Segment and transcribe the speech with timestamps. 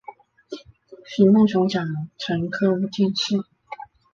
[1.05, 1.83] 徐梦熊甲
[2.17, 3.35] 辰科武进士。